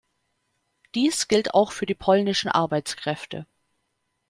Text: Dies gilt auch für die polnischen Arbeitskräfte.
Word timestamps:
Dies 0.95 1.27
gilt 1.27 1.53
auch 1.53 1.71
für 1.71 1.85
die 1.85 1.93
polnischen 1.93 2.49
Arbeitskräfte. 2.49 3.45